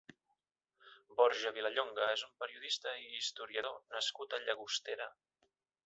Borja 1.19 1.51
Vilallonga 1.57 2.07
és 2.15 2.25
un 2.29 2.33
periodista 2.45 2.97
i 3.03 3.07
historiador 3.19 3.79
nascut 3.97 4.35
a 4.39 4.45
Llagostera. 4.49 5.09